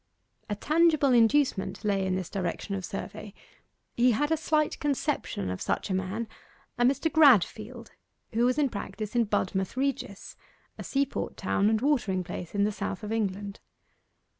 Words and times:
A 0.49 0.55
tangible 0.55 1.13
inducement 1.13 1.85
lay 1.85 2.07
in 2.07 2.15
this 2.15 2.31
direction 2.31 2.73
of 2.73 2.83
survey. 2.83 3.35
He 3.95 4.13
had 4.13 4.31
a 4.31 4.35
slight 4.35 4.79
conception 4.79 5.51
of 5.51 5.61
such 5.61 5.91
a 5.91 5.93
man 5.93 6.27
a 6.79 6.83
Mr. 6.83 7.13
Gradfield 7.13 7.91
who 8.33 8.43
was 8.45 8.57
in 8.57 8.69
practice 8.69 9.15
in 9.15 9.25
Budmouth 9.25 9.77
Regis, 9.77 10.35
a 10.79 10.83
seaport 10.83 11.37
town 11.37 11.69
and 11.69 11.81
watering 11.81 12.23
place 12.23 12.55
in 12.55 12.63
the 12.63 12.71
south 12.71 13.03
of 13.03 13.11
England. 13.11 13.59